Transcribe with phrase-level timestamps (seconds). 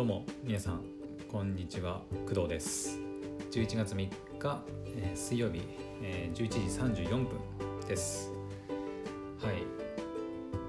[0.00, 0.80] どうも皆さん
[1.30, 2.98] こんにちは工藤です。
[3.50, 4.08] 11月3
[4.38, 4.64] 日、
[4.96, 5.60] えー水曜日、
[6.00, 7.28] えー11時34分
[7.86, 8.32] です。
[9.42, 9.56] はい。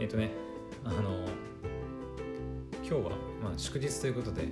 [0.00, 0.30] えっ、とね
[0.82, 1.28] あの
[2.76, 3.00] 今日は、
[3.42, 4.48] まあ、祝日ということで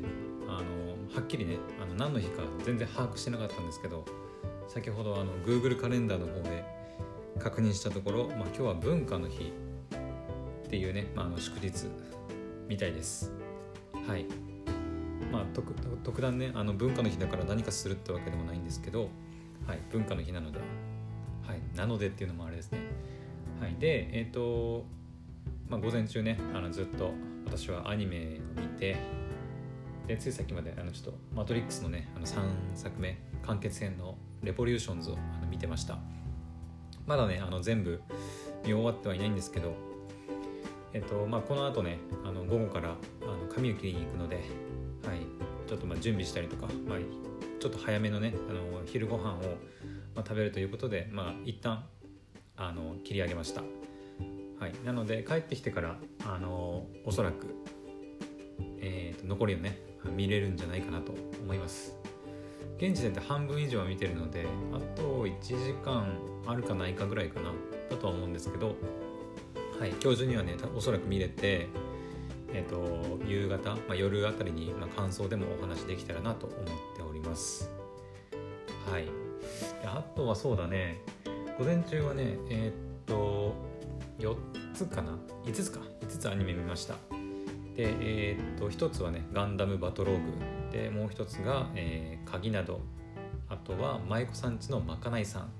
[0.46, 4.04] あのはっきりねあの何の日か全然把握してなかったんですけど
[4.68, 6.66] 先ほどあの Google カレンダーの方で
[7.38, 9.54] 確認したところ、まあ、今日は文化の日
[10.66, 11.86] っていうね、まあ、あの祝日
[12.68, 13.32] みたいです。
[14.06, 14.55] はい。
[15.32, 19.08] まあ特特段ねあの文化の日だから何かするってわけでもないんですけど、
[19.66, 20.58] はい、文化の日なので、
[21.46, 22.78] はい、なのでっていうのもあれですね。
[23.60, 24.84] はいでえっ、と、
[25.68, 27.12] まあ、午前中ねあのずっと
[27.46, 28.96] 私はアニメを見て
[30.06, 32.40] でついさっきまであのちょっと「マトリックス」のねあの3
[32.74, 35.98] 作目完結編の「レボリューションズ」をあの見てました。
[37.06, 38.02] まだねあの全部
[38.64, 39.74] 見終わってはいないんですけど
[40.96, 44.40] えっとまあ、この後ねあの午後からあの髪を切りに行くので、
[45.04, 45.20] はい、
[45.68, 46.98] ちょっとまあ準備したりとか、まあ、
[47.60, 49.40] ちょっと早めのねあの昼ご飯を
[50.14, 51.84] まあ食べるということで、まあ、一旦
[52.56, 53.62] あの切り上げました、
[54.60, 57.54] はい、なので帰ってきてからあのおそらく、
[58.80, 59.78] えーと残りをね
[60.16, 61.96] 見れるんじゃないかなと思います。
[62.78, 67.50] 現時点で半分以上は見てるのであと1時間あるかないかぐらいかな
[67.90, 68.76] だとは思うんですけど
[69.78, 71.68] はい、今日中にはねおそらく見れて、
[72.56, 76.58] えー、と夕方、まあ、夜あたりに、まあ、感想でもお話できたらなと思っ
[76.96, 77.70] ております。
[78.90, 79.04] はい。
[79.04, 79.10] で
[79.84, 81.02] あとはそうだね。
[81.58, 83.54] 午前中はねえっ、と
[84.18, 84.34] 4
[84.72, 85.80] つかな？5つか。
[86.00, 86.94] 5つアニメ見ました。
[87.76, 90.22] でえっ、と1つはねガンダムバトローグ。
[90.72, 92.80] でもう1つが、えー鍵など。
[93.48, 95.50] あとは舞妓さんちのまかないさん。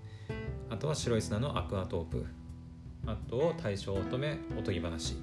[0.70, 2.27] あとは白い砂のアクアトープ。
[3.06, 5.17] あと大正乙女おとぎ話。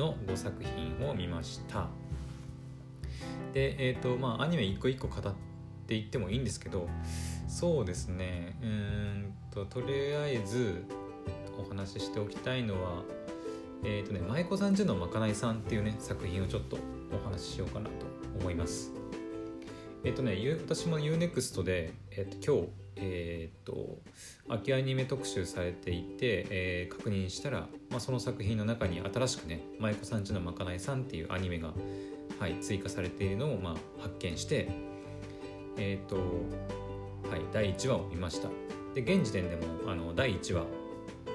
[0.00, 1.88] の5作品を見ました。
[3.52, 5.34] でえっ、とまあアニメ一個一個語っ
[5.86, 6.88] ていってもいいんですけど
[7.48, 8.56] そうですね。
[8.62, 10.84] うんととりあえず
[11.58, 13.02] お話ししておきたいのは
[13.84, 16.78] えっ、とね舞妓さんちのまかないさんっていうね作品をちょっと
[17.12, 17.92] お話ししようかなと
[18.40, 18.92] 思います。
[20.02, 23.98] えっ、とね私も UNEXT で、えっと今日えーっと
[24.48, 31.72] 秋アニメ特集されていて、えー確認したら、まあ、その作品の中に新しくね「舞妓さんちのまかないさん」っていうアニメが、
[32.38, 34.68] はい、追加されているのを、まあ、発見して
[35.78, 36.16] えーっと、
[37.30, 38.48] はい、第1話を見ました。
[38.94, 40.64] で現時点でもあの第1話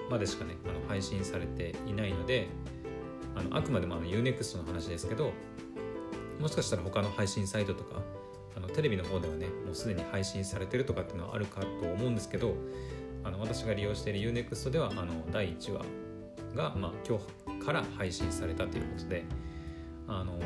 [0.10, 2.48] までしかねあの配信されていないので
[3.36, 5.32] あのあくまでもあの UNEXT の話ですけど
[6.40, 8.02] もしかしたら他の配信サイトとか
[8.56, 12.56] あのテレビの方ではねもうすでに配信されてるとかっていうのはあるかと思うんですけど
[13.24, 15.86] あの私が利用している UNEXT ではあの第1話
[16.56, 17.18] が、まあ、今
[17.58, 19.26] 日から配信されたということで
[20.08, 20.40] あの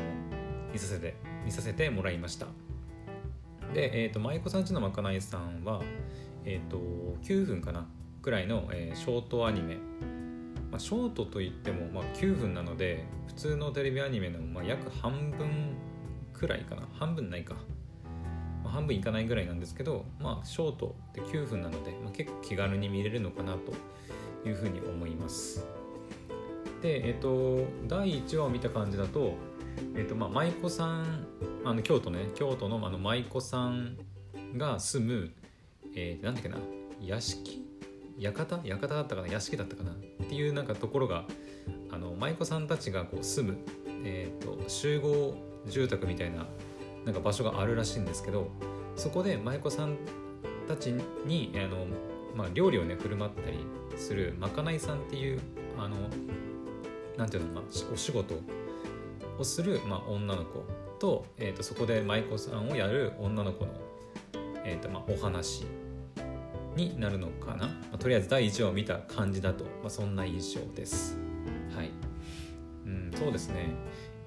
[0.72, 2.46] 見させて見させてもらいました。
[3.74, 5.80] で、えー、と舞妓さんちのまかないさんは、
[6.44, 6.78] えー、と
[7.22, 7.86] 9分かな
[8.20, 9.76] くらいの、えーショートアニメ、
[10.70, 15.76] まあ、ショートといっても、まあ、9分なので普通のテレビアニメの、まあ、約半分
[16.32, 16.82] くらいかな。
[16.94, 17.54] 半分ないか。
[18.70, 23.72] まあ半分いかないぐらいなんですけど、まあ、ショートって9分なので、まあ、結構気軽に見れるのかなと
[24.48, 25.66] いうふうに思います。
[26.80, 29.34] で、えっ、と、第1話を見た感じだと、
[29.96, 31.26] えっ、と、まあ、舞妓さん、
[31.64, 33.98] あの京都ね、京都のあの舞妓さん
[34.56, 35.30] が住む、
[35.94, 36.56] えー、なんだっけな、
[37.02, 37.66] 屋敷？
[38.18, 38.68] 館？
[38.68, 39.28] 館だったかな？
[39.28, 39.92] 屋敷だったかな？
[39.92, 39.94] っ
[40.28, 41.24] ていうなんかところが
[41.90, 43.58] あの舞妓さんたちがこう住む、
[44.04, 45.34] えー、と集合
[45.66, 46.46] 住宅みたいな
[47.04, 48.48] なんか場所があるらしいんですけど
[48.96, 49.96] そこで舞妓さん
[50.68, 50.94] たち
[51.24, 51.86] にあの、
[52.36, 53.58] まあ、料理をね振る舞ったり
[53.96, 55.40] するまかないさんっていう
[55.78, 55.96] あの
[57.16, 58.34] なんていうの、まあ、お仕事
[59.38, 60.64] をする、まあ、女の子
[61.00, 63.72] と,、えー、とそこで舞妓さんをやる女の子の、
[64.64, 65.64] えーとまあ、お話
[66.76, 71.18] になるのかな、まあとりあえず第1話を見た感じだと、まあ、そんな印象です。
[71.74, 71.90] はい。
[72.86, 73.70] うんそうですね。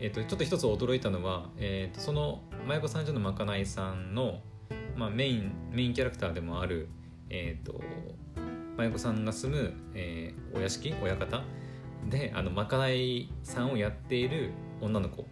[0.03, 4.41] えー、とちょっと一つ驚いたのは、えー、とその舞妓さんちのまかないさんの、
[4.97, 6.89] まあ、メインメインキャラクターでもある、
[7.29, 7.79] えー、と
[8.75, 11.44] 舞妓さんが住む、えーお屋敷親方
[12.09, 14.51] であのまかないさんをやっている
[14.81, 15.25] 女の子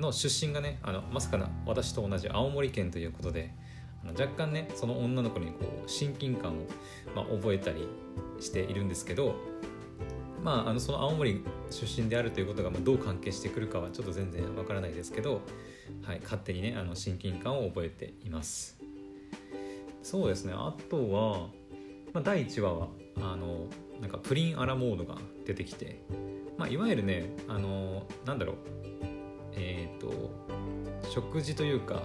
[0.00, 3.54] の出身がねあのまさかな私と同じ青森県ということで
[4.02, 6.66] あの若干ねその女の子にこう親近感を、
[7.14, 7.86] まあ、覚えたり
[8.40, 9.36] しているんですけど
[10.42, 15.42] まあ、あのその青森出身であるということがまあどう関係してくるかはちょっと全然わからないですけど、
[16.02, 18.78] はい、勝手にねあの親近感を覚えています。
[20.02, 21.48] そうですねあとは、
[22.14, 22.88] まあ、第1話は
[23.20, 23.66] あの
[24.00, 25.16] なんかプリンアラモードが
[25.46, 26.00] 出てきて、
[26.56, 28.56] まあ、いわゆるねあのなんだろう
[29.52, 30.30] えっ、と
[31.10, 32.02] 食事というか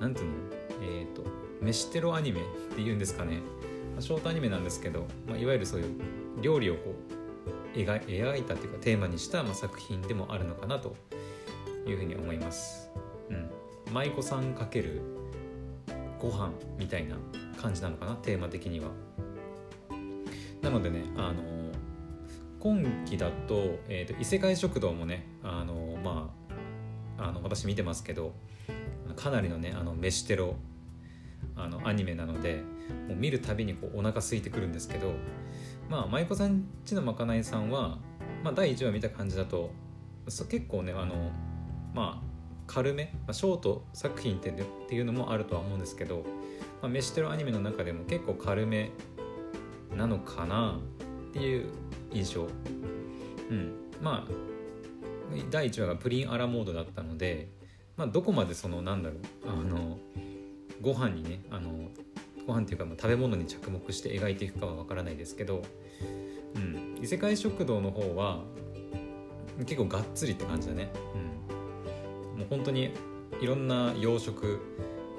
[0.00, 0.34] なんていうの
[0.82, 1.22] えっ、ー、と
[1.60, 6.94] 飯テロアニメっていうんですかね、まあ、ショートアニメなんですけど、まあ、いわゆるそういう料理をこ
[7.74, 10.96] う描描いたというかテーマにした、まあ、作品でもあるのかなと
[11.86, 12.90] いうふうに思います。
[13.30, 13.50] うん、
[13.92, 15.00] 舞妓さんかける
[16.20, 17.16] ご飯みたいな
[17.60, 18.14] 感じなのかな？
[18.16, 18.90] テーマ的には。
[20.62, 21.42] なのでねあの
[22.58, 26.34] 今期だと,、えーと、異世界食堂もねあのま
[27.18, 28.32] ああの私見てますけど
[29.16, 30.56] かなりのねあの飯テロ
[31.56, 32.62] あのアニメなので
[33.06, 35.12] もう見るたびにこうお腹空いてくるんですけど
[35.88, 37.98] まあ舞妓さんちのまかないさんは、
[38.42, 39.70] まあ、第1話見た感じだと
[40.26, 41.30] 結構ねあの
[41.94, 42.34] まあ
[42.66, 46.24] 軽め、まあ、ショート作品ってっていうのもあるとは思うんですけど、
[46.80, 48.90] まあ、飯テロアニメの中でも結構軽め
[49.94, 50.78] なのかな
[51.30, 51.68] っていう
[52.10, 52.48] 印象。
[53.50, 53.72] うん。
[54.00, 54.54] まあ
[55.50, 57.48] 第1話がプリンアラモードだったので、
[57.96, 59.98] まあ、どこまでそのなんだろうあの
[60.80, 61.88] ご飯にねあの
[62.46, 65.62] ご飯っていうか、まあ、食べ物に着目して描いていくかはわからないですけど、
[66.56, 68.42] うん、異世界食堂の方は
[69.60, 70.90] 結構がっつりって感じだね、
[72.32, 72.90] うん、もう本当に
[73.40, 74.60] いろんな洋食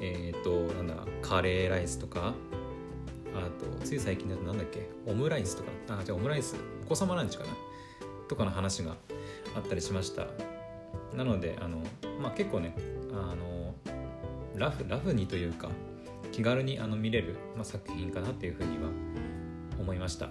[0.02, 2.34] えっ、ー、となんだカレーライスとか
[3.34, 3.50] あ
[3.80, 6.56] とつい最近だとなんだっけオムライスとかあじゃあオムライス
[6.86, 7.50] お子様ランチかな
[8.28, 8.96] とかの話が
[9.56, 10.28] あったりしました。
[11.16, 11.82] なのであの、
[12.22, 12.76] まあ、結構ね
[13.14, 13.74] あの
[14.56, 15.70] ラフラフにというか
[16.32, 18.90] 気軽にあの見れる、まあ、作品かなっていうふうには
[19.80, 20.30] 思いました。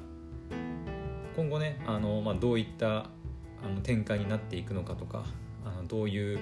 [1.36, 5.24] 今後ねあの、まあ、どういったあの展開になっていくのかとか
[5.64, 6.38] あのどういう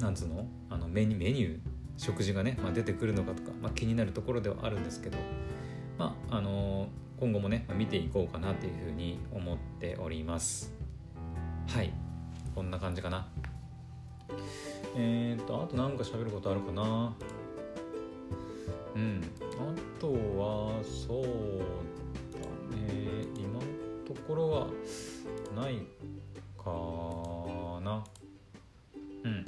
[0.00, 1.58] なんつうのあのメニュー
[1.96, 5.18] 食事がね、まあ、出てくるのかとか、まあ、気になるところではあるんですけど
[5.98, 6.88] まああの
[7.18, 10.72] 今後もねま見ていこうかなというふうに思っております。
[11.68, 11.92] はい。
[12.54, 13.28] こんな感じかな。
[14.96, 17.14] えっ、とあと何か喋ることあるかな。
[18.94, 19.22] うん。
[19.40, 21.28] あとはそうだ
[22.76, 23.24] ね。
[23.36, 23.60] 今の
[24.06, 24.66] ところは
[25.56, 25.78] ない
[26.58, 26.70] か
[27.82, 28.04] な。
[29.24, 29.44] うん。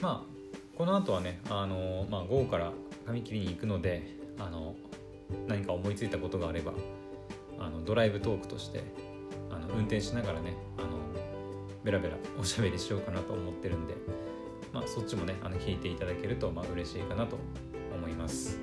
[0.00, 0.36] まあ
[0.76, 2.72] この後はねあのまあ午後から
[3.06, 4.74] 髪切りに行くのであの
[5.48, 6.72] 何か思いついたことがあれば
[7.58, 8.84] あのドライブトークとして
[9.50, 10.88] あの運転しながらねあの
[11.82, 13.94] ベラベラおしゃべりしようかなと思ってるんで、
[14.72, 17.38] まあ、そっちもねあの聞いていただけるとまあ嬉しいかなと
[18.06, 18.60] 思います。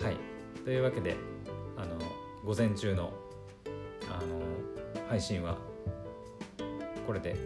[0.00, 0.16] はい
[0.64, 1.16] というわけで
[1.76, 1.98] あの
[2.44, 3.12] 午前中の
[4.08, 4.40] あの
[5.08, 5.58] 配信は
[7.06, 7.36] これで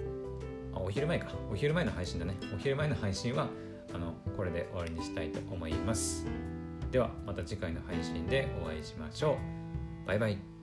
[0.74, 3.48] あお昼前かお昼前の配信だねお昼前の配信は
[3.94, 6.26] あのこれで終わりにしたいと思います。
[6.90, 9.38] ではまた次回の配信でお会いしましょ
[10.04, 10.06] う。
[10.06, 10.57] バイバイ。